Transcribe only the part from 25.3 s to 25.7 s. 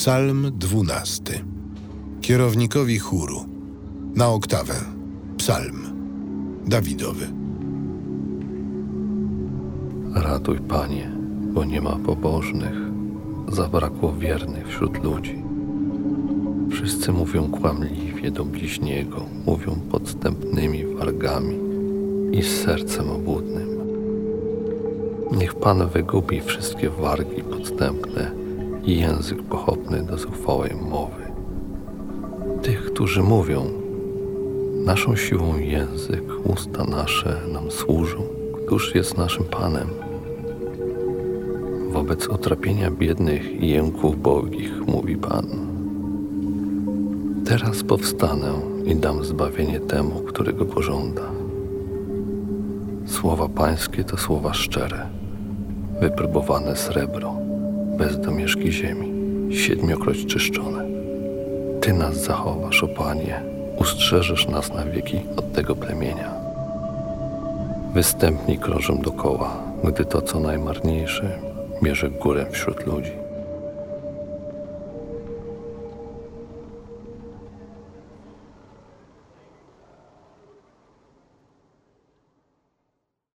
Niech